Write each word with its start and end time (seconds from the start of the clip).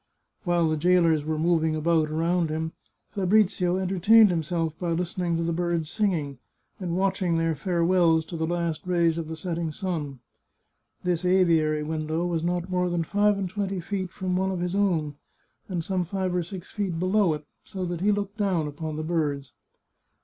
While 0.45 0.67
the 0.67 0.77
jailers 0.77 1.23
were 1.23 1.37
moving 1.37 1.75
about 1.75 2.09
around 2.09 2.49
him, 2.49 2.71
Fabrizio 3.11 3.77
entertained 3.77 4.31
himself 4.31 4.73
by 4.79 4.93
listening 4.93 5.37
to 5.37 5.43
the 5.43 5.53
birds' 5.53 5.91
singing, 5.91 6.39
and 6.79 6.97
watching 6.97 7.37
their 7.37 7.53
farewells 7.53 8.25
to 8.25 8.35
the 8.35 8.47
last 8.47 8.81
rays 8.87 9.19
of 9.19 9.27
the 9.27 9.37
setting 9.37 9.71
sun. 9.71 10.19
This 11.03 11.23
aviary 11.23 11.83
window 11.83 12.25
was 12.25 12.43
not 12.43 12.71
more 12.71 12.89
than 12.89 13.03
five 13.03 13.37
and 13.37 13.47
twenty 13.47 13.79
feet 13.79 14.09
from 14.09 14.35
one 14.35 14.49
of 14.49 14.59
his 14.61 14.73
own, 14.75 15.17
and 15.69 15.83
some 15.83 16.03
five 16.03 16.33
or 16.33 16.41
six 16.41 16.71
feet 16.71 16.97
below 16.97 17.35
it, 17.35 17.45
so 17.63 17.85
that 17.85 18.01
he 18.01 18.11
looked 18.11 18.37
down 18.39 18.65
upon 18.67 18.95
the 18.95 19.03
birds. 19.03 19.51